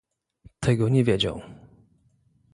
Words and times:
"tego 0.59 0.89
nie 0.89 1.03
wiedział." 1.03 1.41